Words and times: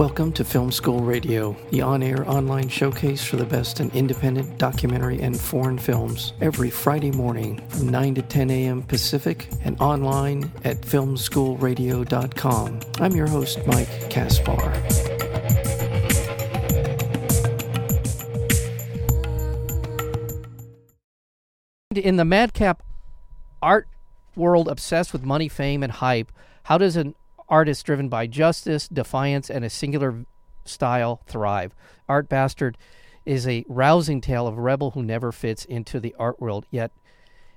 Welcome 0.00 0.32
to 0.32 0.44
Film 0.46 0.72
School 0.72 1.00
Radio, 1.00 1.54
the 1.68 1.82
on 1.82 2.02
air 2.02 2.26
online 2.26 2.70
showcase 2.70 3.22
for 3.22 3.36
the 3.36 3.44
best 3.44 3.80
in 3.80 3.90
independent 3.90 4.56
documentary 4.56 5.20
and 5.20 5.38
foreign 5.38 5.76
films, 5.76 6.32
every 6.40 6.70
Friday 6.70 7.10
morning 7.10 7.60
from 7.68 7.90
9 7.90 8.14
to 8.14 8.22
10 8.22 8.50
a.m. 8.50 8.82
Pacific 8.82 9.50
and 9.62 9.78
online 9.78 10.50
at 10.64 10.80
filmschoolradio.com. 10.80 12.80
I'm 12.98 13.14
your 13.14 13.26
host, 13.26 13.58
Mike 13.66 14.08
Kaspar. 14.08 14.72
In 21.94 22.16
the 22.16 22.24
madcap 22.24 22.82
art 23.60 23.86
world 24.34 24.66
obsessed 24.66 25.12
with 25.12 25.24
money, 25.24 25.50
fame, 25.50 25.82
and 25.82 25.92
hype, 25.92 26.32
how 26.62 26.78
does 26.78 26.96
an 26.96 27.14
artist 27.50 27.84
driven 27.84 28.08
by 28.08 28.26
justice, 28.26 28.88
defiance, 28.88 29.50
and 29.50 29.64
a 29.64 29.70
singular 29.70 30.24
style 30.64 31.20
thrive? 31.26 31.74
Art 32.08 32.28
Bastard 32.28 32.78
is 33.26 33.46
a 33.46 33.64
rousing 33.68 34.20
tale 34.20 34.46
of 34.46 34.56
a 34.56 34.60
rebel 34.60 34.92
who 34.92 35.02
never 35.02 35.32
fits 35.32 35.64
into 35.64 36.00
the 36.00 36.14
art 36.18 36.40
world, 36.40 36.66
yet 36.70 36.90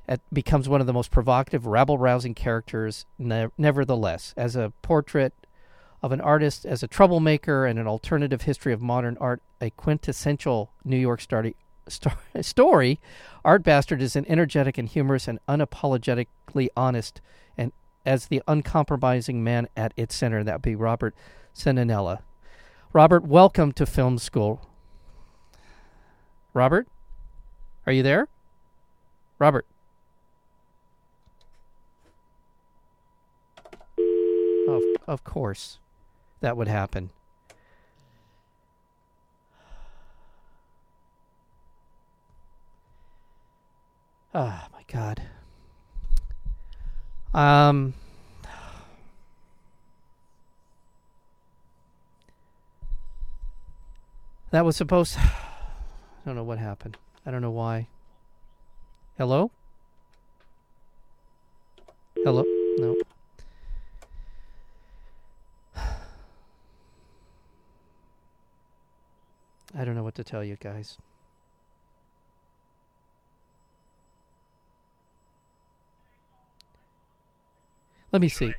it 0.08 0.22
becomes 0.32 0.68
one 0.68 0.82
of 0.82 0.88
the 0.88 0.94
most 0.94 1.12
provocative, 1.12 1.66
rabble 1.66 1.98
rousing 1.98 2.34
characters, 2.34 3.06
ne- 3.18 3.48
nevertheless. 3.58 4.34
As 4.36 4.56
a 4.56 4.74
portrait 4.82 5.34
of 6.02 6.12
an 6.12 6.20
artist 6.20 6.66
as 6.66 6.84
a 6.84 6.88
troublemaker 6.88 7.66
and 7.66 7.80
an 7.80 7.88
alternative 7.88 8.42
history 8.42 8.74
of 8.74 8.82
modern 8.82 9.18
art, 9.22 9.42
a 9.62 9.70
quintessential 9.72 10.72
New 10.84 10.98
York 10.98 11.22
story, 11.22 11.56
story, 12.42 13.00
Art 13.46 13.64
Bastard 13.64 14.02
is 14.02 14.16
an 14.18 14.26
energetic 14.28 14.78
and 14.78 14.90
humorous 14.90 15.30
and 15.30 15.40
unapologetically 15.48 16.68
honest, 16.76 17.22
as 18.06 18.28
the 18.28 18.42
uncompromising 18.48 19.44
man 19.44 19.68
at 19.76 19.94
its 19.96 20.16
center, 20.16 20.44
that 20.44 20.56
would 20.56 20.62
be 20.62 20.76
Robert 20.76 21.16
Cenedella. 21.56 22.20
Robert, 22.92 23.24
welcome 23.24 23.72
to 23.74 23.86
Film 23.86 24.18
School. 24.18 24.70
Robert, 26.54 26.88
are 27.86 27.94
you 27.94 28.04
there? 28.04 28.28
Robert. 29.40 29.66
Of, 34.68 34.84
of 35.08 35.24
course, 35.24 35.80
that 36.42 36.56
would 36.56 36.68
happen. 36.68 37.10
Oh 44.36 44.62
my 44.72 44.84
god. 44.88 45.22
Um 47.34 47.94
That 54.54 54.64
was 54.66 54.76
supposed 54.76 55.16
To, 55.16 55.20
I 55.20 56.26
don't 56.28 56.36
know 56.36 56.44
what 56.44 56.60
happened. 56.60 56.96
I 57.26 57.32
don't 57.32 57.42
know 57.42 57.50
why. 57.50 57.88
Hello? 59.18 59.50
Hello? 62.24 62.44
No. 62.78 62.96
I 69.76 69.84
don't 69.84 69.96
know 69.96 70.04
what 70.04 70.14
to 70.16 70.24
tell 70.24 70.44
you 70.44 70.56
guys. 70.56 71.00
Let 78.14 78.22
me 78.22 78.30
see. 78.30 78.54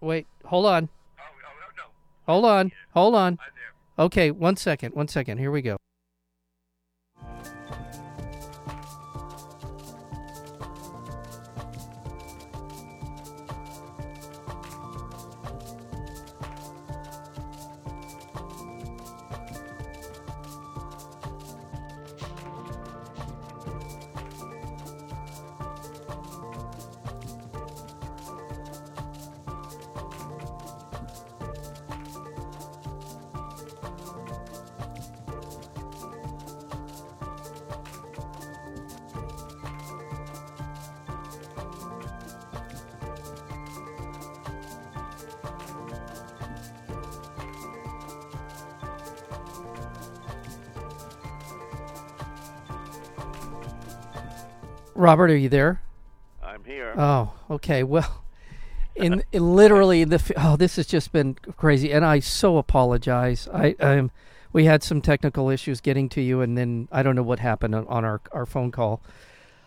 Wait, 0.00 0.26
hold 0.46 0.64
on. 0.64 0.88
Oh, 1.18 1.22
oh, 1.22 2.32
hold 2.32 2.44
on. 2.46 2.72
Hold 2.94 3.14
on. 3.14 3.38
Okay, 3.98 4.30
one 4.30 4.56
second. 4.56 4.94
One 4.94 5.08
second. 5.08 5.36
Here 5.36 5.50
we 5.50 5.60
go. 5.60 5.76
Robert, 54.94 55.30
are 55.30 55.36
you 55.36 55.48
there? 55.48 55.80
I'm 56.42 56.64
here. 56.64 56.94
Oh, 56.96 57.32
okay. 57.50 57.82
Well, 57.82 58.24
in, 58.96 59.22
in 59.32 59.56
literally 59.56 60.04
the 60.04 60.20
oh, 60.36 60.56
this 60.56 60.76
has 60.76 60.86
just 60.86 61.12
been 61.12 61.34
crazy, 61.56 61.92
and 61.92 62.04
I 62.04 62.20
so 62.20 62.58
apologize. 62.58 63.48
I 63.52 63.74
um, 63.80 64.10
we 64.52 64.64
had 64.64 64.82
some 64.82 65.00
technical 65.00 65.48
issues 65.48 65.80
getting 65.80 66.08
to 66.10 66.20
you, 66.20 66.40
and 66.40 66.58
then 66.58 66.88
I 66.92 67.02
don't 67.02 67.16
know 67.16 67.22
what 67.22 67.38
happened 67.38 67.74
on, 67.74 67.86
on 67.86 68.04
our 68.04 68.20
our 68.32 68.46
phone 68.46 68.70
call. 68.70 69.00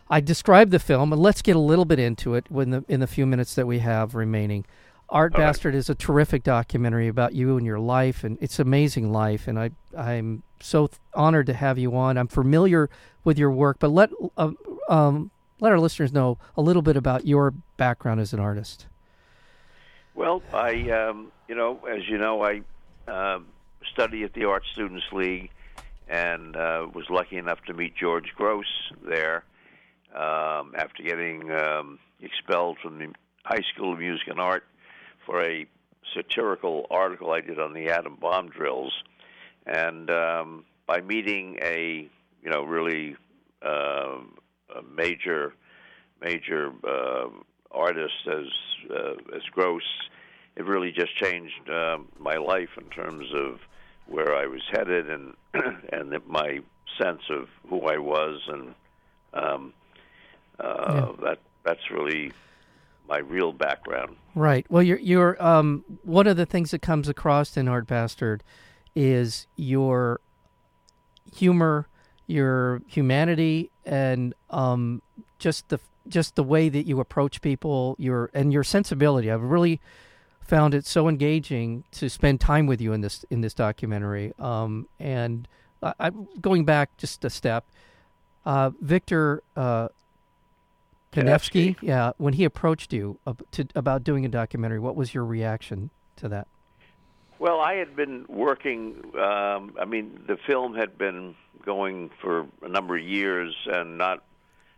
I 0.09 0.22
described 0.22 0.72
the 0.72 0.80
film, 0.80 1.12
and 1.12 1.22
let's 1.22 1.42
get 1.42 1.56
a 1.56 1.59
little 1.59 1.86
bit 1.86 1.97
into 1.97 2.36
it 2.36 2.46
when 2.50 2.69
the 2.69 2.86
in 2.88 3.00
the 3.00 3.07
few 3.07 3.25
minutes 3.25 3.56
that 3.56 3.66
we 3.66 3.80
have 3.80 4.13
remaining. 4.13 4.66
Art 5.10 5.36
All 5.36 5.42
right. 5.42 5.48
Bastard 5.48 5.76
is 5.76 5.90
a 5.90 5.96
terrific 5.96 6.44
documentary 6.44 7.08
about 7.08 7.34
you 7.34 7.58
and 7.58 7.66
your 7.66 7.80
life, 7.80 8.24
and 8.24 8.38
it's 8.42 8.60
amazing 8.60 9.12
life. 9.12 9.48
And 9.48 9.60
I 9.60 9.72
I'm 9.98 10.44
so 10.60 10.88
th- 10.88 11.00
honored 11.14 11.46
to 11.48 11.54
have 11.54 11.78
you 11.78 11.96
on. 11.96 12.18
I'm 12.18 12.28
familiar 12.28 12.90
with 13.24 13.38
your 13.38 13.52
work, 13.52 13.78
but 13.80 13.90
let 13.90 14.10
uh, 14.38 14.52
um, 14.90 15.32
let 15.60 15.72
our 15.72 15.80
listeners 15.80 16.12
know 16.12 16.38
a 16.58 16.62
little 16.62 16.82
bit 16.82 16.98
about 16.98 17.28
your 17.28 17.52
background 17.78 18.20
as 18.20 18.34
an 18.34 18.40
artist. 18.40 18.88
Well, 20.16 20.42
I, 20.54 20.90
um, 20.92 21.32
you 21.48 21.56
know, 21.56 21.80
as 21.86 22.08
you 22.08 22.18
know, 22.18 22.44
I 22.44 22.62
um 23.08 23.48
study 23.94 24.24
at 24.24 24.34
the 24.34 24.46
Art 24.46 24.64
Students 24.72 25.06
League, 25.12 25.52
and 26.08 26.56
uh, 26.56 26.88
was 26.94 27.06
lucky 27.10 27.38
enough 27.38 27.62
to 27.68 27.74
meet 27.74 27.96
George 27.96 28.34
Grosz 28.38 28.64
there 29.08 29.44
um, 30.14 30.74
after 30.78 31.04
getting 31.04 31.52
um, 31.52 32.00
expelled 32.22 32.78
from 32.82 32.98
the 33.00 33.14
High 33.44 33.64
School 33.74 33.94
of 33.94 34.00
Music 34.00 34.28
and 34.28 34.40
Art 34.40 34.64
for 35.25 35.44
a 35.44 35.66
satirical 36.16 36.86
article 36.90 37.31
I 37.31 37.41
did 37.41 37.59
on 37.59 37.74
the 37.74 37.90
atom 37.90 38.18
bomb 38.19 38.50
drills, 38.50 38.94
and 39.66 40.09
um, 40.09 40.66
by 40.88 41.02
meeting 41.02 41.58
a, 41.62 42.08
you 42.44 42.50
know, 42.50 42.63
really 42.63 43.16
um 43.62 44.38
a 44.75 44.81
major, 44.96 45.53
major 46.22 46.72
uh, 46.88 47.28
artist 47.72 48.28
as 48.28 48.46
uh, 48.91 49.13
as 49.36 49.41
Grosz, 49.56 49.81
it 50.56 50.66
really 50.66 50.91
just 50.91 51.16
changed 51.18 51.69
um 51.69 52.07
my 52.19 52.36
life 52.36 52.69
in 52.78 52.90
terms 52.90 53.28
of 53.34 53.59
where 54.07 54.36
I 54.36 54.46
was 54.46 54.62
headed 54.72 55.09
and 55.09 55.34
and 55.94 56.13
my 56.28 56.59
sense 57.02 57.22
of 57.30 57.47
who 57.69 57.81
I 57.81 57.97
was 57.97 58.42
and 58.47 58.75
um, 59.34 59.74
uh, 60.60 61.12
that 61.24 61.39
that's 61.63 61.92
really 61.92 62.31
my 63.07 63.18
real 63.18 63.54
background. 63.54 64.16
Right. 64.34 64.66
Well, 64.69 64.84
you're 64.84 65.00
you're 65.00 65.44
um, 65.44 65.84
one 66.04 66.28
of 66.28 66.38
the 66.38 66.46
things 66.46 66.72
that 66.72 66.81
comes 66.81 67.07
across 67.07 67.57
in 67.57 67.68
Art 67.68 67.88
Bastard 67.88 68.44
is 68.96 69.48
your 69.56 70.19
humor, 71.34 71.88
your 72.28 72.81
humanity, 72.88 73.72
and 73.86 74.34
um, 74.50 75.02
just 75.40 75.69
the 75.69 75.80
just 76.07 76.36
the 76.36 76.44
way 76.44 76.69
that 76.69 76.86
you 76.86 77.00
approach 77.00 77.42
people, 77.42 77.96
your 77.98 78.30
and 78.34 78.52
your 78.52 78.63
sensibility. 78.63 79.31
I've 79.31 79.42
really 79.42 79.80
found 80.42 80.74
it 80.74 80.86
so 80.86 81.08
engaging 81.08 81.84
to 81.92 82.10
spend 82.10 82.40
time 82.40 82.68
with 82.68 82.80
you 82.80 82.94
in 82.94 83.01
this 83.01 83.25
in 83.30 83.42
this 83.42 83.54
documentary. 83.54 84.34
Um, 84.40 84.88
and 85.00 85.48
I, 85.81 85.94
I'm 86.00 86.28
going 86.42 86.66
back 86.66 86.98
just 86.98 87.25
a 87.25 87.30
step. 87.30 87.66
Uh, 88.46 88.72
Victor 88.80 89.42
uh, 89.56 89.88
Kanefsky, 91.15 91.75
Kanefsky. 91.75 91.77
yeah, 91.81 92.12
when 92.17 92.33
he 92.33 92.44
approached 92.44 92.94
you 92.94 93.19
to, 93.51 93.67
about 93.75 94.03
doing 94.03 94.25
a 94.25 94.29
documentary, 94.29 94.79
what 94.79 94.95
was 94.95 95.13
your 95.13 95.25
reaction 95.25 95.89
to 96.17 96.29
that? 96.29 96.47
Well, 97.39 97.59
I 97.59 97.75
had 97.75 97.95
been 97.95 98.25
working. 98.29 99.12
Um, 99.15 99.75
I 99.79 99.85
mean, 99.85 100.21
the 100.27 100.38
film 100.47 100.75
had 100.75 100.97
been 100.97 101.35
going 101.65 102.12
for 102.21 102.47
a 102.62 102.69
number 102.69 102.97
of 102.97 103.03
years 103.03 103.53
and 103.65 103.97
not 103.97 104.23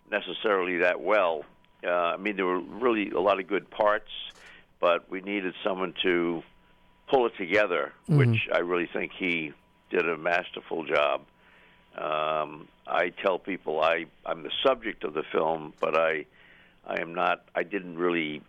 necessarily 0.09 0.77
that 0.77 1.01
well. 1.01 1.43
Uh, 1.85 1.91
I 1.91 2.17
mean, 2.17 2.35
there 2.35 2.45
were 2.45 2.59
really 2.59 3.11
a 3.11 3.19
lot 3.19 3.39
of 3.39 3.47
good 3.47 3.69
parts, 3.69 4.09
but 4.79 5.09
we 5.09 5.21
needed 5.21 5.53
someone 5.63 5.93
to 6.03 6.43
pull 7.07 7.27
it 7.27 7.33
together, 7.37 7.93
mm-hmm. 8.09 8.17
which 8.17 8.47
I 8.51 8.59
really 8.59 8.89
think 8.91 9.11
he 9.17 9.53
did 9.89 10.07
a 10.07 10.17
masterful 10.17 10.85
job. 10.85 11.21
Um, 11.97 12.67
I 12.85 13.09
tell 13.09 13.39
people 13.39 13.81
I 13.81 14.05
I'm 14.25 14.43
the 14.43 14.51
subject 14.63 15.03
of 15.03 15.13
the 15.13 15.23
film, 15.31 15.73
but 15.79 15.97
I 15.97 16.25
I 16.85 17.01
am 17.01 17.13
not. 17.13 17.43
I 17.55 17.63
didn't 17.63 17.97
really 17.97 18.41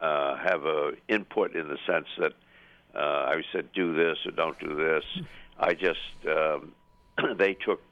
uh, 0.00 0.36
have 0.36 0.64
a 0.64 0.92
input 1.08 1.54
in 1.54 1.68
the 1.68 1.78
sense 1.86 2.06
that 2.18 2.32
uh, 2.94 3.26
I 3.28 3.42
said 3.52 3.72
do 3.72 3.94
this 3.94 4.18
or 4.24 4.32
don't 4.32 4.58
do 4.58 4.74
this. 4.74 5.04
I 5.58 5.74
just 5.74 5.98
um, 6.28 6.72
they 7.36 7.54
took 7.54 7.82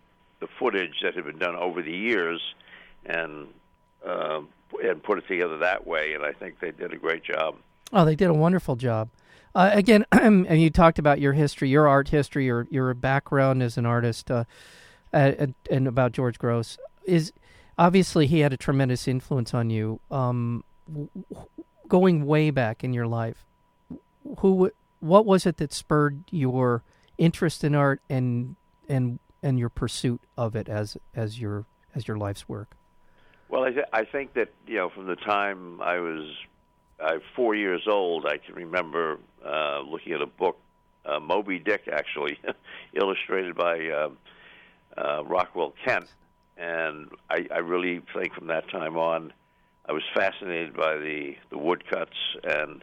the 0.40 0.48
footage 0.58 1.00
that 1.02 1.14
had 1.14 1.24
been 1.24 1.38
done 1.38 1.56
over 1.56 1.82
the 1.82 1.92
years 1.92 2.40
and 3.06 3.48
uh, 4.06 4.40
and 4.82 5.02
put 5.02 5.18
it 5.18 5.28
together 5.28 5.58
that 5.58 5.86
way, 5.86 6.14
and 6.14 6.24
I 6.24 6.32
think 6.32 6.60
they 6.60 6.70
did 6.70 6.92
a 6.92 6.96
great 6.96 7.22
job. 7.22 7.56
Oh, 7.92 8.04
they 8.04 8.16
did 8.16 8.28
a 8.28 8.34
wonderful 8.34 8.76
job. 8.76 9.08
Uh, 9.54 9.70
again, 9.72 10.04
and 10.12 10.60
you 10.60 10.70
talked 10.70 10.98
about 10.98 11.20
your 11.20 11.32
history, 11.32 11.68
your 11.68 11.86
art 11.88 12.08
history, 12.08 12.46
your 12.46 12.66
your 12.70 12.92
background 12.94 13.62
as 13.62 13.78
an 13.78 13.86
artist, 13.86 14.30
uh, 14.30 14.44
and, 15.12 15.54
and, 15.70 15.86
about 15.86 16.12
George 16.12 16.38
Grosz. 16.38 16.76
Is 17.04 17.32
obviously 17.78 18.26
he 18.26 18.40
had 18.40 18.52
a 18.52 18.56
tremendous 18.56 19.06
influence 19.06 19.54
on 19.54 19.70
you. 19.70 20.00
Um, 20.10 20.64
going 21.88 22.26
way 22.26 22.50
back 22.50 22.82
in 22.82 22.92
your 22.92 23.06
life, 23.06 23.44
who, 24.38 24.70
what 25.00 25.26
was 25.26 25.46
it 25.46 25.58
that 25.58 25.72
spurred 25.72 26.24
your 26.30 26.82
interest 27.18 27.62
in 27.62 27.74
art 27.74 28.00
and 28.10 28.56
and 28.88 29.18
and 29.42 29.58
your 29.58 29.68
pursuit 29.68 30.20
of 30.36 30.56
it 30.56 30.68
as 30.68 30.96
as 31.14 31.40
your 31.40 31.64
as 31.94 32.08
your 32.08 32.18
life's 32.18 32.48
work? 32.48 32.76
Well, 33.48 33.62
I, 33.62 33.70
th- 33.70 33.86
I 33.92 34.04
think 34.04 34.34
that 34.34 34.48
you 34.66 34.76
know 34.76 34.88
from 34.88 35.06
the 35.06 35.16
time 35.16 35.80
I 35.80 36.00
was 36.00 36.28
uh, 37.00 37.18
four 37.34 37.54
years 37.54 37.82
old, 37.88 38.26
I 38.26 38.38
can 38.38 38.54
remember 38.54 39.18
uh, 39.44 39.80
looking 39.80 40.12
at 40.12 40.22
a 40.22 40.26
book, 40.26 40.58
uh, 41.04 41.20
Moby 41.20 41.58
Dick, 41.58 41.88
actually, 41.92 42.38
illustrated 42.94 43.56
by 43.56 43.88
uh, 43.88 44.10
uh, 44.96 45.24
Rockwell 45.24 45.74
Kent, 45.84 46.06
and 46.56 47.08
I, 47.30 47.46
I 47.52 47.58
really 47.58 48.00
think 48.14 48.34
from 48.34 48.46
that 48.48 48.68
time 48.70 48.96
on, 48.96 49.32
I 49.86 49.92
was 49.92 50.02
fascinated 50.14 50.74
by 50.74 50.96
the 50.96 51.34
the 51.50 51.58
woodcuts 51.58 52.16
and 52.42 52.82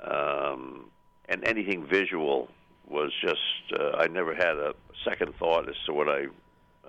um, 0.00 0.90
and 1.28 1.44
anything 1.44 1.86
visual 1.86 2.48
was 2.88 3.12
just 3.20 3.80
uh, 3.80 3.96
I 3.96 4.06
never 4.06 4.34
had 4.34 4.56
a 4.56 4.74
second 5.04 5.34
thought 5.38 5.68
as 5.68 5.74
to 5.86 5.92
what 5.92 6.08
I 6.08 6.26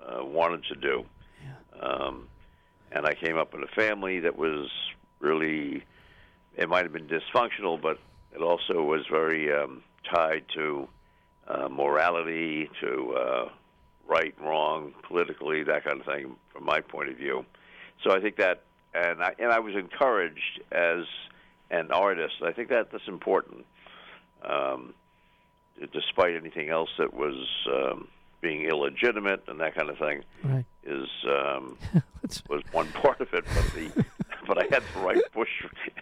uh, 0.00 0.24
wanted 0.24 0.64
to 0.64 0.74
do. 0.76 1.04
Yeah. 1.42 1.80
Um, 1.80 2.28
and 2.92 3.06
I 3.06 3.14
came 3.14 3.36
up 3.36 3.54
in 3.54 3.62
a 3.62 3.68
family 3.68 4.20
that 4.20 4.36
was 4.36 4.68
really 5.20 5.84
it 6.60 6.68
might 6.68 6.84
have 6.84 6.92
been 6.92 7.08
dysfunctional, 7.08 7.80
but 7.80 7.98
it 8.32 8.42
also 8.42 8.82
was 8.82 9.06
very 9.10 9.52
um, 9.52 9.82
tied 10.14 10.44
to 10.54 10.86
uh, 11.48 11.68
morality, 11.68 12.68
to 12.80 13.14
uh, 13.18 13.48
right, 14.06 14.34
wrong, 14.40 14.92
politically, 15.08 15.64
that 15.64 15.84
kind 15.84 16.00
of 16.00 16.06
thing, 16.06 16.36
from 16.52 16.64
my 16.64 16.80
point 16.80 17.08
of 17.08 17.16
view. 17.16 17.44
So 18.04 18.12
I 18.14 18.20
think 18.20 18.36
that, 18.36 18.62
and 18.94 19.22
I 19.22 19.34
and 19.38 19.50
I 19.50 19.58
was 19.58 19.74
encouraged 19.74 20.60
as 20.70 21.04
an 21.70 21.90
artist. 21.92 22.34
I 22.44 22.52
think 22.52 22.68
that 22.68 22.92
that's 22.92 23.08
important, 23.08 23.64
um, 24.44 24.94
despite 25.92 26.36
anything 26.36 26.68
else 26.68 26.90
that 26.98 27.14
was 27.14 27.46
um, 27.72 28.08
being 28.42 28.64
illegitimate 28.64 29.44
and 29.48 29.60
that 29.60 29.74
kind 29.74 29.88
of 29.88 29.98
thing. 29.98 30.24
Right. 30.44 30.64
Is 30.84 31.08
um, 31.26 31.78
was 32.48 32.62
one 32.72 32.88
part 32.92 33.20
of 33.20 33.32
it, 33.32 33.44
but 33.54 33.72
the 33.74 34.04
but 34.50 34.58
I 34.58 34.66
had 34.74 34.82
the 34.94 35.00
right 35.00 35.22
push 35.32 35.48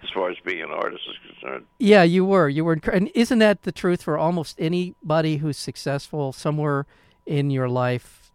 as 0.02 0.08
far 0.14 0.30
as 0.30 0.38
being 0.42 0.62
an 0.62 0.70
artist 0.70 1.02
is 1.06 1.34
concerned. 1.34 1.66
Yeah, 1.78 2.02
you 2.02 2.24
were. 2.24 2.48
You 2.48 2.64
were, 2.64 2.80
and 2.90 3.10
isn't 3.14 3.40
that 3.40 3.64
the 3.64 3.72
truth 3.72 4.02
for 4.02 4.16
almost 4.16 4.56
anybody 4.58 5.36
who's 5.36 5.58
successful 5.58 6.32
somewhere 6.32 6.86
in 7.26 7.50
your 7.50 7.68
life? 7.68 8.30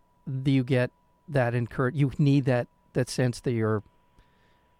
You 0.45 0.63
get 0.63 0.91
that 1.27 1.55
encourage. 1.55 1.95
You 1.95 2.11
need 2.19 2.45
that 2.45 2.67
that 2.93 3.09
sense 3.09 3.39
that 3.39 3.53
you're. 3.53 3.81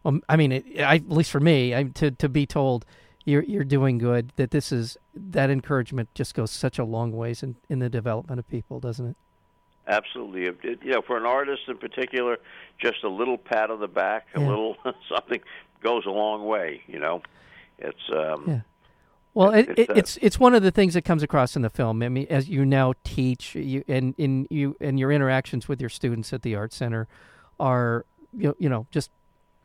Well, 0.03 0.19
I 0.30 0.35
mean, 0.35 0.51
it, 0.51 0.80
I, 0.80 0.97
at 0.97 1.09
least 1.09 1.31
for 1.31 1.39
me, 1.39 1.74
I, 1.74 1.86
to 1.86 2.12
to 2.12 2.29
be 2.29 2.45
told 2.45 2.86
you're 3.25 3.44
you're 3.44 3.63
doing 3.63 3.97
good. 3.97 4.33
That 4.36 4.51
this 4.51 4.71
is 4.71 4.97
that 5.15 5.50
encouragement 5.50 6.09
just 6.13 6.36
goes 6.36 6.51
such 6.51 6.77
a 6.77 6.83
long 6.83 7.12
ways 7.12 7.41
in 7.41 7.56
in 7.69 7.79
the 7.79 7.89
development 7.89 8.38
of 8.38 8.47
people, 8.47 8.79
doesn't 8.79 9.07
it? 9.07 9.18
Absolutely. 9.88 10.45
It, 10.45 10.80
you 10.83 10.91
know, 10.91 11.01
for 11.01 11.18
an 11.18 11.25
artist 11.25 11.63
in 11.68 11.77
particular, 11.77 12.38
just 12.80 13.03
a 13.03 13.09
little 13.09 13.38
pat 13.38 13.69
on 13.69 13.80
the 13.80 13.88
back, 13.88 14.27
a 14.35 14.39
little 14.39 14.77
something 15.09 15.41
goes 15.81 16.06
a 16.06 16.12
long 16.12 16.45
way. 16.45 16.81
You 16.88 17.00
know, 17.00 17.21
it's 17.77 18.09
um, 18.12 18.45
yeah. 18.47 18.59
Well, 19.33 19.50
it, 19.51 19.69
it, 19.69 19.80
it's, 19.80 19.89
uh, 19.89 19.94
it's 19.95 20.18
it's 20.21 20.39
one 20.39 20.53
of 20.53 20.63
the 20.63 20.71
things 20.71 20.94
that 20.94 21.01
comes 21.03 21.24
across 21.24 21.56
in 21.56 21.63
the 21.63 21.69
film. 21.69 22.03
I 22.03 22.09
mean, 22.09 22.27
as 22.30 22.47
you 22.47 22.65
now 22.65 22.94
teach, 23.03 23.56
you 23.56 23.83
and 23.88 24.13
in 24.18 24.47
you 24.50 24.77
and 24.80 25.00
your 25.00 25.12
interactions 25.12 25.68
with 25.68 25.81
your 25.81 25.89
students 25.89 26.31
at 26.33 26.44
the 26.44 26.56
art 26.56 26.71
center 26.71 27.07
are 27.59 28.06
you 28.31 28.50
know, 28.50 28.56
you 28.59 28.69
know 28.69 28.88
just 28.91 29.09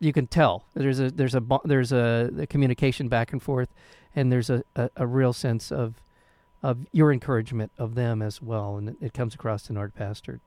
you 0.01 0.13
can 0.13 0.27
tell 0.27 0.65
there's 0.75 1.01
a 1.01 1.11
there's 1.11 1.35
a 1.35 1.43
there's 1.65 1.93
a, 1.93 2.31
a 2.39 2.47
communication 2.47 3.09
back 3.09 3.33
and 3.33 3.43
forth, 3.43 3.69
and 4.17 4.33
there's 4.33 4.49
a, 4.51 4.65
a, 4.75 4.91
a 4.97 5.07
real 5.07 5.33
sense 5.33 5.71
of 5.71 5.95
of 6.63 6.87
your 6.93 7.13
encouragement 7.13 7.73
of 7.79 7.95
them 7.95 8.23
as 8.23 8.43
well, 8.43 8.77
and 8.77 8.91
it, 8.91 8.97
it 9.01 9.15
comes 9.15 9.35
across 9.35 9.71
in 9.71 9.77
Art 9.77 9.95
Bastard. 9.95 10.41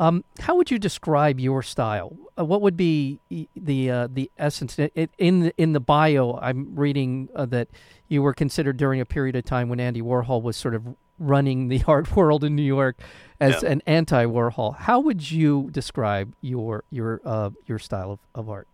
Um, 0.00 0.24
how 0.40 0.56
would 0.56 0.70
you 0.70 0.78
describe 0.78 1.38
your 1.38 1.62
style? 1.62 2.16
Uh, 2.38 2.44
what 2.46 2.62
would 2.62 2.76
be 2.76 3.20
the 3.54 3.90
uh, 3.90 4.08
the 4.10 4.30
essence 4.38 4.78
it, 4.78 5.10
in 5.18 5.40
the, 5.40 5.54
in 5.58 5.74
the 5.74 5.80
bio? 5.80 6.38
I'm 6.40 6.74
reading 6.74 7.28
uh, 7.34 7.44
that 7.46 7.68
you 8.08 8.22
were 8.22 8.32
considered 8.32 8.78
during 8.78 9.00
a 9.00 9.04
period 9.04 9.36
of 9.36 9.44
time 9.44 9.68
when 9.68 9.78
Andy 9.78 10.00
Warhol 10.00 10.40
was 10.42 10.56
sort 10.56 10.74
of 10.74 10.96
running 11.18 11.68
the 11.68 11.82
art 11.86 12.16
world 12.16 12.42
in 12.44 12.56
New 12.56 12.62
York 12.62 12.98
as 13.40 13.62
yeah. 13.62 13.72
an 13.72 13.82
anti-Warhol. 13.86 14.76
How 14.76 15.00
would 15.00 15.30
you 15.30 15.68
describe 15.70 16.34
your 16.40 16.84
your 16.90 17.20
uh, 17.22 17.50
your 17.66 17.78
style 17.78 18.12
of, 18.12 18.20
of 18.34 18.48
art? 18.48 18.68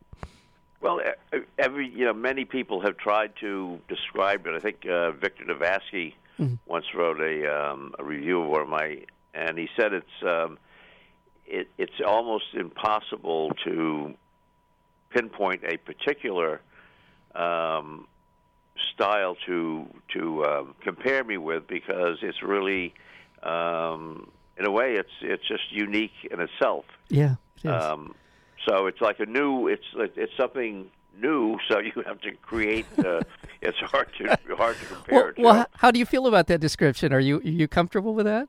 Well, 0.81 1.00
every 1.59 1.88
you 1.88 2.05
know, 2.05 2.15
many 2.15 2.44
people 2.44 2.81
have 2.83 2.97
tried 2.97 3.33
to 3.41 3.81
describe 3.88 4.47
it. 4.47 4.55
I 4.55 4.61
think 4.61 4.87
uh, 4.87 5.11
Victor 5.11 5.44
Navasky 5.44 6.15
mm-hmm. 6.38 6.55
once 6.67 6.87
wrote 6.94 7.21
a, 7.21 7.47
um, 7.47 7.94
a 7.99 8.05
review 8.05 8.43
of 8.43 8.49
one 8.49 8.62
of 8.62 8.69
my, 8.69 9.03
and 9.35 9.59
he 9.59 9.69
said 9.77 9.93
it's 9.93 10.23
um, 10.23 10.59
it, 11.47 11.69
it's 11.79 12.00
almost 12.06 12.55
impossible 12.55 13.53
to 13.65 14.15
pinpoint 15.11 15.62
a 15.64 15.76
particular 15.76 16.61
um, 17.35 18.07
style 18.95 19.37
to 19.47 19.87
to 20.12 20.45
um, 20.45 20.75
compare 20.81 21.25
me 21.25 21.37
with 21.37 21.66
because 21.66 22.19
it's 22.23 22.43
really, 22.43 22.95
um, 23.43 24.31
in 24.59 24.66
a 24.66 24.71
way, 24.71 24.95
it's 24.95 25.11
it's 25.23 25.47
just 25.47 25.71
unique 25.71 26.12
in 26.31 26.40
itself. 26.40 26.85
Yeah. 27.09 27.37
It 27.62 27.69
um, 27.69 28.14
so 28.66 28.87
it's 28.87 29.00
like 29.00 29.21
a 29.21 29.26
new. 29.26 29.69
It's 29.69 29.85
it's 29.95 30.37
something 30.37 30.90
new, 31.20 31.58
so 31.68 31.78
you 31.78 32.02
have 32.06 32.20
to 32.23 32.32
create. 32.42 32.87
Uh, 32.99 33.20
it's 33.61 33.78
hard 33.78 34.08
to 34.18 34.37
hard 34.56 34.76
to 34.78 34.87
compare. 34.87 35.35
Well, 35.37 35.54
well, 35.54 35.66
how 35.76 35.90
do 35.90 35.99
you 35.99 36.06
feel 36.06 36.26
about 36.26 36.46
that 36.49 36.61
description? 36.61 37.12
Are 37.12 37.20
you 37.20 37.38
are 37.38 37.42
you 37.42 37.68
comfortable 37.68 38.14
with 38.14 38.26
that? 38.26 38.49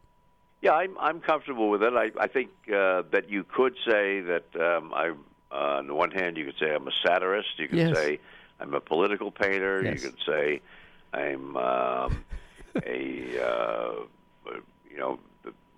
Yeah, 0.62 0.74
I'm 0.74 0.98
I'm 1.00 1.20
comfortable 1.20 1.70
with 1.70 1.84
it. 1.84 1.94
I 1.94 2.12
I 2.20 2.28
think 2.28 2.50
uh, 2.68 3.04
that 3.12 3.30
you 3.30 3.44
could 3.44 3.76
say 3.86 4.22
that 4.22 4.46
um, 4.56 4.94
I. 4.94 5.14
Uh, 5.50 5.78
on 5.80 5.88
the 5.88 5.96
one 5.96 6.12
hand, 6.12 6.36
you 6.36 6.44
could 6.44 6.58
say 6.60 6.76
I'm 6.76 6.86
a 6.90 6.92
satirist. 7.06 7.58
You 7.58 7.70
could 7.70 7.78
yes. 7.78 7.96
say 7.96 8.20
I'm 8.60 8.74
a 8.74 8.82
political 8.82 9.32
painter. 9.32 9.82
Yes. 9.82 10.04
You 10.04 10.10
could 10.10 10.20
say 10.28 10.62
I'm 11.14 11.56
um, 11.56 12.26
a 12.86 13.42
uh, 13.42 13.92
you 14.92 14.98
know 14.98 15.20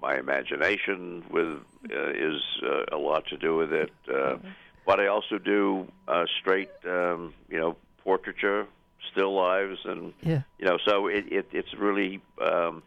my 0.01 0.17
imagination 0.17 1.23
with 1.29 1.59
uh, 1.91 2.09
is 2.09 2.41
uh, 2.63 2.85
a 2.91 2.97
lot 2.97 3.27
to 3.27 3.37
do 3.37 3.57
with 3.57 3.71
it. 3.71 3.91
Uh, 4.07 4.11
mm-hmm 4.11 4.47
but 4.89 4.99
I 4.99 5.05
also 5.05 5.37
do 5.37 5.87
uh, 6.07 6.25
straight, 6.41 6.71
um, 6.83 7.35
you 7.47 7.59
know, 7.59 7.77
portraiture, 8.03 8.65
still 9.11 9.35
lives, 9.35 9.77
and 9.85 10.13
yeah. 10.23 10.41
you 10.57 10.65
know, 10.65 10.79
so 10.83 11.05
it, 11.05 11.31
it 11.31 11.47
it's 11.51 11.75
really. 11.77 12.19
Um, 12.41 12.81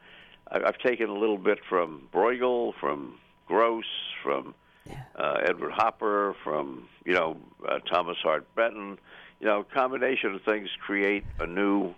I, 0.51 0.65
I've 0.67 0.79
taken 0.79 1.09
a 1.09 1.15
little 1.15 1.39
bit 1.39 1.61
from 1.69 2.09
Bruegel, 2.13 2.73
from 2.81 3.21
Grosz, 3.49 3.85
from 4.21 4.53
yeah. 4.85 5.05
uh, 5.15 5.43
Edward 5.49 5.71
Hopper, 5.71 6.35
from 6.43 6.89
you 7.05 7.15
know 7.15 7.37
uh, 7.69 7.79
Thomas 7.79 8.17
Hart 8.21 8.53
Benton. 8.57 8.99
You 9.39 9.47
know, 9.47 9.65
combination 9.73 10.35
of 10.35 10.43
things 10.43 10.71
create 10.85 11.23
a 11.39 11.47
new 11.47 11.95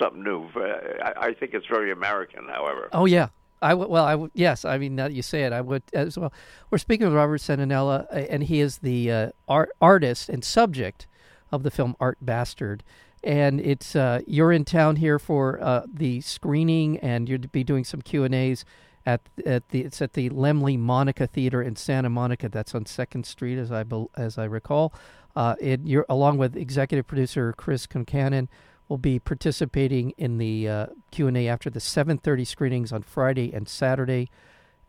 something 0.00 0.22
new. 0.22 0.48
I, 0.54 1.14
I 1.16 1.34
think 1.34 1.52
it's 1.52 1.66
very 1.66 1.90
American, 1.90 2.46
however. 2.46 2.90
Oh 2.92 3.06
yeah, 3.06 3.30
I. 3.62 3.74
Well, 3.74 4.04
I 4.04 4.14
would. 4.14 4.30
Yes, 4.34 4.64
I 4.64 4.78
mean 4.78 4.96
now 4.96 5.08
that 5.08 5.14
you 5.14 5.22
say 5.22 5.44
it, 5.44 5.52
I 5.52 5.60
would 5.60 5.82
as 5.92 6.18
well. 6.18 6.32
We're 6.70 6.78
speaking 6.78 7.06
with 7.06 7.14
Robert 7.16 7.40
Cenedella, 7.40 8.06
and 8.10 8.42
he 8.42 8.60
is 8.60 8.78
the 8.78 9.10
uh, 9.10 9.30
art, 9.48 9.70
artist 9.80 10.28
and 10.28 10.44
subject 10.44 11.06
of 11.50 11.62
the 11.62 11.70
film 11.70 11.96
Art 12.00 12.18
Bastard. 12.20 12.82
And 13.24 13.60
it's 13.60 13.94
uh, 13.94 14.20
you're 14.26 14.52
in 14.52 14.64
town 14.64 14.96
here 14.96 15.18
for 15.18 15.62
uh, 15.62 15.86
the 15.92 16.20
screening, 16.20 16.98
and 16.98 17.28
you'll 17.28 17.38
be 17.38 17.62
doing 17.62 17.84
some 17.84 18.02
Q 18.02 18.24
and 18.24 18.34
A's 18.34 18.64
at 19.06 19.20
at 19.46 19.68
the 19.68 19.82
it's 19.82 20.02
at 20.02 20.14
the 20.14 20.30
Laemmle 20.30 20.78
Monica 20.78 21.26
Theater 21.26 21.62
in 21.62 21.76
Santa 21.76 22.10
Monica. 22.10 22.48
That's 22.48 22.74
on 22.74 22.86
Second 22.86 23.24
Street, 23.26 23.58
as 23.58 23.70
I 23.70 23.84
as 24.16 24.38
I 24.38 24.44
recall. 24.44 24.92
Uh, 25.34 25.54
it, 25.60 25.80
you're 25.84 26.04
along 26.08 26.38
with 26.38 26.56
executive 26.56 27.06
producer 27.06 27.54
Chris 27.56 27.86
Concannon 27.86 28.48
will 28.92 28.98
be 28.98 29.18
participating 29.18 30.10
in 30.18 30.36
the 30.36 30.68
uh, 30.68 30.86
Q&A 31.10 31.48
after 31.48 31.70
the 31.70 31.80
7:30 31.80 32.46
screenings 32.46 32.92
on 32.92 33.00
Friday 33.00 33.50
and 33.50 33.66
Saturday, 33.66 34.28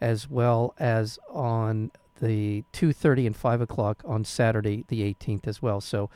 as 0.02 0.30
well 0.30 0.76
as 0.78 1.18
on 1.30 1.90
the 2.20 2.66
2:30 2.74 3.28
and 3.28 3.36
5 3.38 3.62
o'clock 3.62 4.04
on 4.04 4.26
Saturday, 4.26 4.84
the 4.90 5.04
18th, 5.04 5.48
as 5.48 5.62
well. 5.62 5.80
So, 5.80 6.10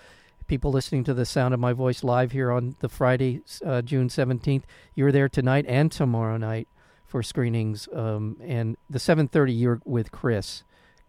people 0.48 0.70
listening 0.70 1.06
to 1.06 1.14
the 1.14 1.26
sound 1.26 1.54
of 1.54 1.62
my 1.62 1.72
voice 1.72 2.04
live 2.04 2.34
here 2.34 2.52
on 2.52 2.76
the 2.80 2.90
Friday, 2.90 3.42
uh, 3.66 3.82
June 3.82 4.10
17th, 4.10 4.64
you're 4.94 5.14
there 5.14 5.30
tonight 5.30 5.64
and 5.66 5.90
tomorrow 5.90 6.36
night 6.36 6.68
for 7.06 7.24
screenings. 7.24 7.88
Um, 7.94 8.36
and 8.42 8.76
the 8.90 9.00
7:30, 9.00 9.54
you're 9.54 9.80
with 9.86 10.12
Chris 10.12 10.66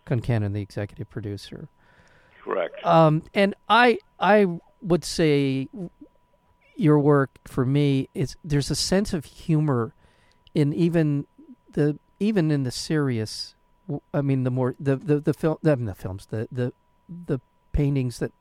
Concannon, 0.06 0.52
the 0.52 0.62
executive 0.62 1.11
producer. 1.11 1.68
Correct. 2.44 2.87
Um, 2.87 3.25
and 3.35 3.56
I 3.68 3.99
I 4.20 4.61
would 4.80 5.04
say 5.04 5.68
your 6.78 6.99
work 6.99 7.38
for 7.44 7.66
me 7.66 8.08
is 8.14 8.37
there's 8.44 8.70
a 8.70 8.76
sense 8.76 9.12
of 9.12 9.25
humor 9.25 9.94
in 10.54 10.73
even 10.73 11.26
the 11.73 11.99
even 12.20 12.50
in 12.50 12.62
the 12.62 12.70
serious 12.70 13.54
I 14.14 14.23
mean 14.23 14.44
the 14.44 14.50
more 14.50 14.75
the 14.78 14.97
the 14.97 15.20
the 15.20 15.35
film 15.35 15.58
the, 15.62 15.94
films 15.94 16.26
the 16.26 16.49
the 16.50 16.73
the 17.26 17.40
paintings 17.73 18.18
that 18.20 18.32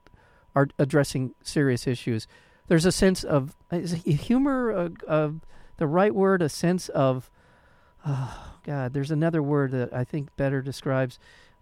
are 0.55 0.69
addressing 0.77 1.33
serious 1.41 1.87
issues 1.87 2.27
there's 2.67 2.85
a 2.85 2.91
sense 2.91 3.23
of 3.23 3.55
humor 3.71 4.69
of, 4.69 4.95
of 5.03 5.41
the 5.77 5.87
right 5.87 6.13
word 6.13 6.41
a 6.41 6.49
sense 6.49 6.89
of 6.89 7.29
oh 8.05 8.53
god 8.63 8.93
there's 8.93 9.11
another 9.11 9.41
word 9.41 9.71
that 9.71 9.91
I 9.93 10.03
think 10.03 10.35
better 10.37 10.61
describes 10.61 11.17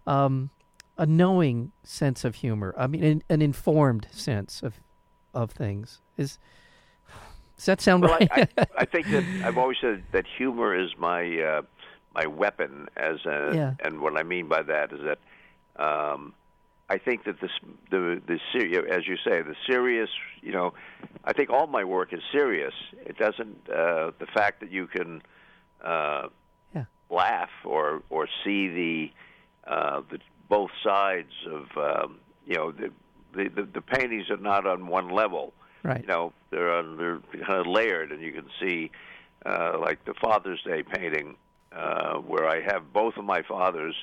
um, 0.06 0.50
a 0.98 1.06
knowing 1.06 1.72
sense 1.82 2.24
of 2.24 2.36
humor 2.36 2.74
I 2.76 2.86
mean 2.86 3.02
an, 3.02 3.22
an 3.30 3.40
informed 3.40 4.08
sense 4.12 4.62
of 4.62 4.80
of 5.36 5.50
things. 5.52 6.00
Is 6.16 6.38
does 7.56 7.66
that 7.66 7.80
sound 7.80 8.02
well, 8.02 8.18
right? 8.18 8.28
I, 8.30 8.48
I, 8.58 8.66
I, 8.78 8.84
think 8.84 9.08
that 9.10 9.24
I've 9.44 9.58
always 9.58 9.78
said 9.80 10.02
that 10.12 10.26
humor 10.36 10.78
is 10.78 10.90
my 10.98 11.40
uh, 11.40 11.62
my 12.14 12.26
weapon. 12.26 12.88
As 12.96 13.24
a, 13.24 13.52
yeah. 13.54 13.74
and 13.80 14.00
what 14.00 14.18
I 14.18 14.22
mean 14.22 14.48
by 14.48 14.62
that 14.62 14.92
is 14.92 15.00
that 15.04 15.18
um, 15.82 16.34
I 16.88 16.98
think 16.98 17.24
that 17.24 17.40
this 17.40 17.50
the 17.90 18.20
the 18.26 18.38
serious, 18.52 18.84
as 18.90 19.06
you 19.06 19.16
say, 19.16 19.42
the 19.42 19.56
serious. 19.66 20.10
You 20.42 20.52
know, 20.52 20.74
I 21.24 21.32
think 21.32 21.50
all 21.50 21.66
my 21.66 21.84
work 21.84 22.12
is 22.12 22.20
serious. 22.30 22.74
It 23.04 23.16
doesn't 23.18 23.68
uh, 23.70 24.12
the 24.18 24.26
fact 24.34 24.60
that 24.60 24.70
you 24.70 24.86
can 24.86 25.22
uh, 25.82 26.28
yeah. 26.74 26.84
laugh 27.10 27.50
or 27.64 28.02
or 28.10 28.28
see 28.44 28.68
the 28.68 29.10
uh, 29.70 30.02
the 30.10 30.18
both 30.48 30.70
sides 30.84 31.32
of 31.50 31.64
um, 31.76 32.18
you 32.46 32.54
know 32.54 32.70
the, 32.70 32.90
the 33.34 33.48
the 33.48 33.62
the 33.62 33.80
paintings 33.80 34.30
are 34.30 34.36
not 34.36 34.66
on 34.66 34.86
one 34.86 35.08
level. 35.08 35.54
Right. 35.82 36.00
You 36.00 36.06
know, 36.06 36.32
they're 36.50 36.72
on, 36.72 36.96
they're 36.96 37.20
kind 37.44 37.60
of 37.60 37.66
layered, 37.66 38.12
and 38.12 38.20
you 38.20 38.32
can 38.32 38.46
see, 38.60 38.90
uh, 39.44 39.78
like 39.80 40.04
the 40.04 40.14
Father's 40.14 40.62
Day 40.62 40.82
painting, 40.82 41.36
uh, 41.72 42.14
where 42.18 42.48
I 42.48 42.60
have 42.60 42.92
both 42.92 43.16
of 43.16 43.24
my 43.24 43.42
fathers 43.42 43.94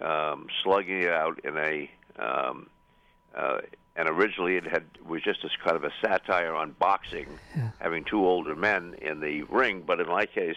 um, 0.00 0.46
slugging 0.62 1.02
it 1.02 1.10
out 1.10 1.40
in 1.44 1.56
a. 1.56 1.90
Um, 2.18 2.68
uh, 3.34 3.60
and 3.96 4.08
originally 4.08 4.56
it 4.56 4.64
had 4.64 4.84
was 5.06 5.22
just 5.22 5.44
as 5.44 5.50
kind 5.62 5.76
of 5.76 5.84
a 5.84 5.92
satire 6.00 6.54
on 6.54 6.72
boxing, 6.78 7.26
yeah. 7.56 7.70
having 7.80 8.04
two 8.04 8.24
older 8.24 8.56
men 8.56 8.94
in 9.00 9.20
the 9.20 9.42
ring. 9.44 9.82
But 9.86 10.00
in 10.00 10.08
my 10.08 10.26
case, 10.26 10.56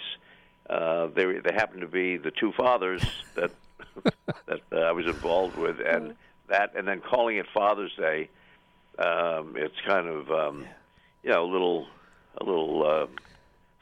uh, 0.70 1.08
they 1.08 1.26
they 1.40 1.54
happened 1.54 1.82
to 1.82 1.88
be 1.88 2.18
the 2.18 2.32
two 2.32 2.52
fathers 2.54 3.04
that 3.36 3.52
that 4.46 4.62
uh, 4.72 4.78
I 4.78 4.92
was 4.92 5.06
involved 5.06 5.58
with, 5.58 5.80
and 5.80 6.16
that, 6.48 6.74
and 6.76 6.88
then 6.88 7.02
calling 7.02 7.38
it 7.38 7.46
Father's 7.54 7.94
Day 7.96 8.30
um, 9.00 9.56
it's 9.58 9.80
kind 9.86 10.08
of 10.08 10.30
um, 10.32 10.66
you 11.24 11.32
know 11.32 11.44
a 11.44 11.50
little 11.52 11.88
a 12.40 12.44
little 12.44 12.86
uh, 12.86 13.08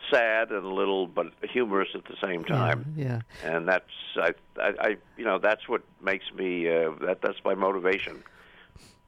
sad 0.10 0.51
and 0.51 0.65
a 0.65 0.74
little 0.74 1.08
but 1.08 1.27
humorous 1.51 1.89
at 1.96 2.06
the 2.06 2.15
same 2.22 2.44
time. 2.44 2.94
Yeah. 2.98 3.22
yeah. 3.44 3.56
And 3.56 3.68
that's 3.68 3.86
I, 4.18 4.34
I, 4.58 4.74
I 4.80 4.98
you 5.18 5.25
know 5.25 5.39
that's 5.39 5.68
what 5.68 5.84
makes 6.03 6.25
me 6.34 6.68
uh, 6.70 6.91
that 7.01 7.20
that's 7.22 7.44
my 7.46 7.56
motivation. 7.56 8.24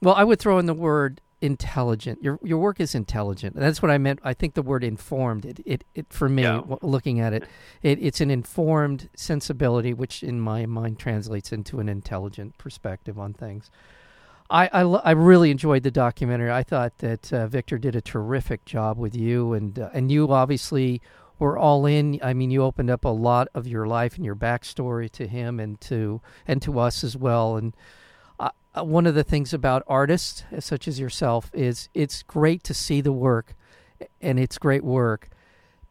Well, 0.01 0.15
I 0.15 0.24
would 0.24 0.39
throw 0.39 0.60
in 0.60 0.65
the 0.65 0.74
word 0.74 1.22
intelligent. 1.41 2.24
Your 2.24 2.39
your 2.41 2.57
work 2.57 2.79
is 2.79 2.95
intelligent. 2.95 3.55
That's 3.55 3.81
what 3.81 3.91
I 3.91 3.98
meant. 3.98 4.19
I 4.24 4.33
think 4.33 4.53
the 4.53 4.62
word 4.62 4.83
informed. 4.83 5.45
It 5.45 5.60
it, 5.65 5.83
it 5.95 6.05
for 6.12 6.29
me 6.29 6.43
Yeah. 6.43 6.57
w- 6.57 6.79
looking 6.81 7.19
at 7.19 7.33
it, 7.33 7.43
it, 7.81 8.00
it's 8.01 8.22
an 8.22 8.31
informed 8.31 9.10
sensibility, 9.15 9.93
which 9.93 10.24
in 10.24 10.39
my 10.39 10.65
mind 10.65 11.00
translates 11.00 11.51
into 11.51 11.79
an 11.79 11.89
intelligent 11.89 12.57
perspective 12.57 13.19
on 13.19 13.33
things. 13.33 13.69
I 14.50 14.67
I, 14.67 14.81
I 14.81 15.12
really 15.12 15.51
enjoyed 15.51 15.83
the 15.83 15.91
documentary. 15.91 16.51
I 16.51 16.63
thought 16.63 16.97
that 17.00 17.31
uh, 17.33 17.47
Victor 17.47 17.77
did 17.77 17.95
a 17.95 18.01
terrific 18.01 18.65
job 18.65 18.97
with 18.97 19.15
you, 19.15 19.53
and 19.53 19.77
uh, 19.79 19.89
and 19.93 20.12
you 20.12 20.31
obviously 20.31 21.01
were 21.39 21.57
all 21.57 21.85
in. 21.85 22.19
I 22.23 22.33
mean, 22.33 22.51
you 22.51 22.63
opened 22.63 22.89
up 22.89 23.05
a 23.05 23.09
lot 23.09 23.47
of 23.53 23.67
your 23.67 23.88
life 23.88 24.15
and 24.15 24.25
your 24.25 24.35
backstory 24.35 25.09
to 25.12 25.27
him 25.27 25.59
and 25.59 25.79
to 25.81 26.21
and 26.47 26.62
to 26.62 26.79
us 26.79 27.03
as 27.03 27.17
well. 27.17 27.57
And 27.57 27.75
uh, 28.39 28.50
uh, 28.75 28.83
one 28.83 29.05
of 29.05 29.15
the 29.15 29.23
things 29.23 29.53
about 29.53 29.83
artists 29.88 30.43
such 30.59 30.88
as 30.88 31.00
yourself 31.00 31.50
is 31.53 31.89
it's 31.93 32.23
great 32.23 32.63
to 32.63 32.73
see 32.73 33.01
the 33.01 33.12
work, 33.12 33.55
and 34.21 34.39
it's 34.39 34.57
great 34.57 34.83
work. 34.83 35.29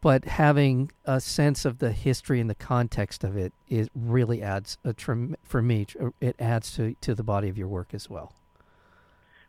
But 0.01 0.25
having 0.25 0.91
a 1.05 1.21
sense 1.21 1.65
of 1.65 1.79
the 1.79 1.93
history 1.93 2.41
and 2.41 2.51
the 2.51 2.57
context 2.57 3.23
of 3.23 3.37
it, 3.37 3.53
it 3.69 3.89
really 3.95 4.43
adds 4.43 4.77
a 4.85 4.95
for 4.95 5.63
me. 5.63 5.87
It 6.21 6.37
adds 6.39 6.75
to 6.77 6.95
to 7.01 7.15
the 7.15 7.23
body 7.23 7.49
of 7.49 7.57
your 7.57 7.69
work 7.69 7.95
as 7.95 8.11
well. 8.11 8.33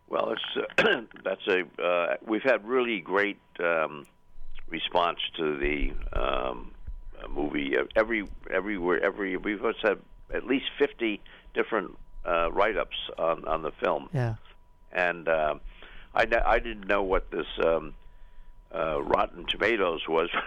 Well, 0.09 0.33
it's 0.33 0.67
uh, 0.79 1.01
that's 1.23 1.47
a 1.47 1.63
uh, 1.83 2.17
we've 2.25 2.43
had 2.43 2.65
really 2.67 2.99
great 2.99 3.39
um, 3.59 4.05
response 4.69 5.19
to 5.37 5.57
the 5.57 5.91
um, 6.19 6.71
uh, 7.23 7.27
movie. 7.27 7.75
Every 7.95 8.27
everywhere 8.51 9.03
every 9.03 9.37
we've 9.37 9.61
had 9.61 9.97
at 10.33 10.45
least 10.45 10.65
fifty 10.77 11.21
different 11.53 11.97
uh, 12.25 12.51
write-ups 12.51 12.97
on 13.17 13.45
on 13.47 13.61
the 13.63 13.71
film, 13.83 14.09
Yeah. 14.13 14.35
and 14.91 15.27
uh, 15.27 15.55
I 16.13 16.25
I 16.45 16.59
didn't 16.59 16.87
know 16.87 17.01
what 17.03 17.31
this 17.31 17.47
um, 17.63 17.95
uh, 18.73 19.01
Rotten 19.01 19.45
Tomatoes 19.45 20.07
was. 20.07 20.29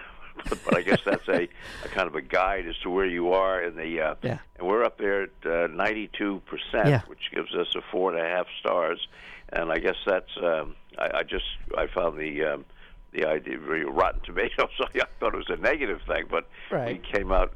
But, 0.49 0.59
but 0.65 0.77
I 0.77 0.81
guess 0.81 0.99
that's 1.05 1.27
a, 1.27 1.47
a 1.85 1.87
kind 1.89 2.07
of 2.07 2.15
a 2.15 2.21
guide 2.21 2.67
as 2.67 2.77
to 2.83 2.89
where 2.89 3.05
you 3.05 3.33
are 3.33 3.61
in 3.61 3.75
the 3.75 4.01
uh, 4.01 4.15
Yeah. 4.21 4.39
and 4.57 4.67
we're 4.67 4.83
up 4.83 4.97
there 4.97 5.23
at 5.23 5.71
ninety-two 5.71 6.41
percent, 6.45 6.89
Yeah. 6.89 7.01
which 7.07 7.31
gives 7.33 7.53
us 7.55 7.67
a 7.75 7.81
four 7.91 8.13
and 8.15 8.19
a 8.19 8.27
half 8.29 8.47
stars. 8.59 9.07
And 9.49 9.71
I 9.71 9.77
guess 9.79 9.95
that's 10.05 10.35
um, 10.43 10.75
I, 10.97 11.19
I 11.19 11.23
just 11.23 11.45
I 11.77 11.87
found 11.87 12.17
the 12.17 12.43
um, 12.43 12.65
the 13.13 13.25
idea 13.25 13.57
really 13.57 13.85
Rotten 13.85 14.21
Tomatoes. 14.25 14.69
I 14.81 15.01
thought 15.19 15.33
it 15.33 15.37
was 15.37 15.49
a 15.49 15.57
negative 15.57 16.01
thing, 16.07 16.25
but 16.29 16.47
Right. 16.71 17.01
we 17.01 17.11
came 17.17 17.31
out 17.31 17.53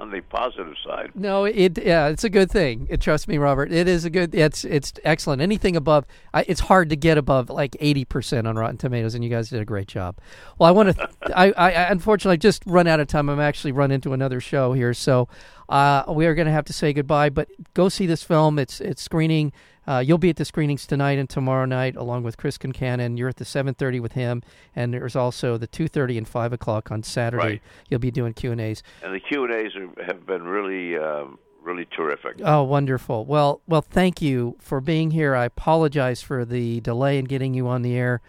on 0.00 0.10
the 0.10 0.20
positive 0.20 0.74
side. 0.84 1.10
No, 1.14 1.44
it 1.44 1.78
yeah, 1.82 2.08
it's 2.08 2.24
a 2.24 2.30
good 2.30 2.50
thing. 2.50 2.86
It, 2.90 3.00
trust 3.00 3.28
me, 3.28 3.38
Robert. 3.38 3.72
It 3.72 3.88
is 3.88 4.04
a 4.04 4.10
good. 4.10 4.34
It's 4.34 4.64
it's 4.64 4.92
excellent. 5.04 5.42
Anything 5.42 5.76
above, 5.76 6.04
I, 6.34 6.44
it's 6.48 6.60
hard 6.60 6.90
to 6.90 6.96
get 6.96 7.18
above 7.18 7.50
like 7.50 7.76
eighty 7.80 8.04
percent 8.04 8.46
on 8.46 8.56
Rotten 8.56 8.76
Tomatoes, 8.76 9.14
and 9.14 9.24
you 9.24 9.30
guys 9.30 9.50
did 9.50 9.60
a 9.60 9.64
great 9.64 9.88
job. 9.88 10.18
Well, 10.58 10.68
I 10.68 10.72
want 10.72 10.96
to. 10.96 11.08
I, 11.36 11.46
I 11.52 11.72
I 11.72 11.90
unfortunately 11.90 12.38
just 12.38 12.62
run 12.66 12.86
out 12.86 13.00
of 13.00 13.08
time. 13.08 13.28
I'm 13.28 13.40
actually 13.40 13.72
run 13.72 13.90
into 13.90 14.12
another 14.12 14.40
show 14.40 14.72
here, 14.72 14.94
so 14.94 15.28
uh, 15.68 16.04
we 16.08 16.26
are 16.26 16.34
going 16.34 16.46
to 16.46 16.52
have 16.52 16.64
to 16.66 16.72
say 16.72 16.92
goodbye. 16.92 17.30
But 17.30 17.48
go 17.74 17.88
see 17.88 18.06
this 18.06 18.22
film. 18.22 18.58
It's 18.58 18.80
it's 18.80 19.02
screening. 19.02 19.52
Uh, 19.86 20.02
you'll 20.04 20.18
be 20.18 20.30
at 20.30 20.36
the 20.36 20.44
screenings 20.44 20.84
tonight 20.84 21.16
and 21.16 21.30
tomorrow 21.30 21.64
night, 21.64 21.94
along 21.94 22.24
with 22.24 22.36
Chris 22.36 22.58
Concannon. 22.58 23.16
You're 23.16 23.28
at 23.28 23.36
the 23.36 23.44
7:30 23.44 24.00
with 24.00 24.12
him, 24.12 24.42
and 24.74 24.92
there's 24.92 25.14
also 25.14 25.56
the 25.56 25.68
2:30 25.68 26.18
and 26.18 26.28
5 26.28 26.52
o'clock 26.52 26.90
on 26.90 27.02
Saturday. 27.02 27.44
Right. 27.44 27.62
You'll 27.88 28.00
be 28.00 28.10
doing 28.10 28.34
Q 28.34 28.52
and 28.52 28.60
A's. 28.60 28.82
And 29.02 29.14
the 29.14 29.20
Q 29.20 29.44
and 29.44 29.54
A's 29.54 29.72
have 30.04 30.26
been 30.26 30.42
really 30.42 30.96
um, 30.96 31.38
really 31.62 31.86
terrific. 31.86 32.40
Oh, 32.44 32.62
wonderful. 32.62 33.24
Well, 33.24 33.60
well, 33.66 33.82
thank 33.82 34.22
you 34.22 34.56
for 34.60 34.80
being 34.80 35.10
here. 35.10 35.34
I 35.34 35.44
apologize 35.44 36.22
for 36.22 36.44
the 36.44 36.80
delay 36.80 37.18
in 37.18 37.24
getting 37.26 37.54
you 37.54 37.68
on 37.68 37.82
the 37.82 37.94
air, 37.94 38.22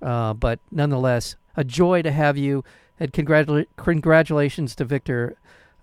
uh, 0.00 0.34
but 0.34 0.60
nonetheless, 0.70 1.36
a 1.56 1.64
joy 1.64 2.02
to 2.02 2.12
have 2.12 2.36
you. 2.36 2.64
And 2.98 3.12
congratula- 3.12 3.66
congratulations 3.76 4.74
to 4.76 4.84
Victor 4.84 5.36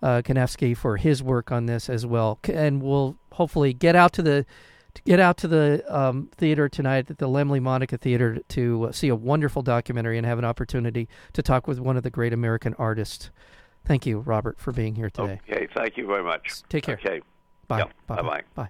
uh, 0.03 0.21
Kanefsky 0.21 0.75
for 0.75 0.97
his 0.97 1.23
work 1.23 1.51
on 1.51 1.65
this 1.65 1.89
as 1.89 2.05
well. 2.05 2.37
And 2.43 2.83
we'll 2.83 3.15
hopefully 3.31 3.73
get 3.73 3.95
out 3.95 4.13
to 4.13 4.21
the 4.21 4.45
to 4.93 5.01
get 5.03 5.19
out 5.19 5.37
to 5.37 5.47
the 5.47 5.83
um, 5.89 6.29
theater 6.37 6.69
tonight 6.69 7.09
at 7.09 7.17
the 7.17 7.27
Laemmle 7.27 7.59
Monica 7.61 7.97
Theater 7.97 8.37
to 8.49 8.83
uh, 8.83 8.91
see 8.91 9.07
a 9.07 9.15
wonderful 9.15 9.63
documentary 9.63 10.19
and 10.19 10.27
have 10.27 10.37
an 10.37 10.45
opportunity 10.45 11.09
to 11.31 11.41
talk 11.41 11.67
with 11.67 11.79
one 11.79 11.97
of 11.97 12.03
the 12.03 12.11
great 12.11 12.31
American 12.31 12.75
artists. 12.77 13.31
Thank 13.85 14.05
you, 14.05 14.19
Robert, 14.19 14.59
for 14.59 14.71
being 14.71 14.93
here 14.93 15.09
today. 15.09 15.39
Okay, 15.49 15.67
thank 15.73 15.97
you 15.97 16.05
very 16.05 16.23
much. 16.23 16.61
Take 16.69 16.83
care. 16.83 16.99
Okay. 17.03 17.21
Bye. 17.67 17.79
Yeah, 17.79 17.85
Bye. 18.05 18.15
bye-bye. 18.17 18.41
Bye. 18.53 18.69